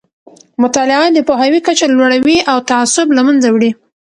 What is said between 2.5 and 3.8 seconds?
او تعصب له منځه وړي.